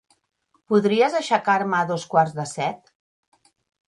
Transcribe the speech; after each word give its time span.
Podries 0.73 1.17
aixecar-me 1.19 1.77
a 1.81 1.85
dos 1.91 2.05
quarts 2.13 2.33
de 2.39 2.47
set? 2.53 2.91